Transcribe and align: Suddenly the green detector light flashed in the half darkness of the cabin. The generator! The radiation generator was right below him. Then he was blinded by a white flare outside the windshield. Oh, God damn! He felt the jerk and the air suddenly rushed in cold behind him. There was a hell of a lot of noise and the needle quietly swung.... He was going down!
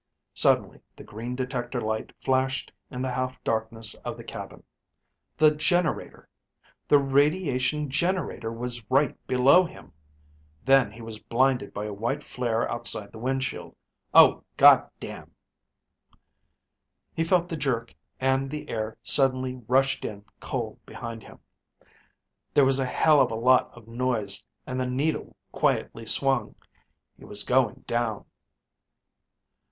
Suddenly 0.33 0.81
the 0.95 1.03
green 1.03 1.35
detector 1.35 1.79
light 1.79 2.11
flashed 2.23 2.71
in 2.89 3.03
the 3.03 3.11
half 3.11 3.39
darkness 3.43 3.93
of 4.03 4.17
the 4.17 4.23
cabin. 4.23 4.63
The 5.37 5.53
generator! 5.55 6.27
The 6.87 6.97
radiation 6.97 7.87
generator 7.87 8.51
was 8.51 8.83
right 8.89 9.15
below 9.27 9.63
him. 9.63 9.93
Then 10.65 10.89
he 10.91 11.03
was 11.03 11.19
blinded 11.19 11.71
by 11.71 11.85
a 11.85 11.93
white 11.93 12.23
flare 12.23 12.67
outside 12.67 13.11
the 13.11 13.19
windshield. 13.19 13.75
Oh, 14.11 14.43
God 14.57 14.89
damn! 14.99 15.35
He 17.13 17.23
felt 17.23 17.47
the 17.47 17.55
jerk 17.55 17.93
and 18.19 18.49
the 18.49 18.69
air 18.69 18.97
suddenly 19.03 19.53
rushed 19.67 20.03
in 20.03 20.25
cold 20.39 20.83
behind 20.83 21.21
him. 21.21 21.37
There 22.55 22.65
was 22.65 22.79
a 22.79 22.85
hell 22.85 23.21
of 23.21 23.29
a 23.29 23.35
lot 23.35 23.69
of 23.77 23.87
noise 23.87 24.43
and 24.65 24.79
the 24.79 24.87
needle 24.89 25.35
quietly 25.51 26.07
swung.... 26.07 26.55
He 27.19 27.23
was 27.23 27.43
going 27.43 27.83
down! 27.85 28.25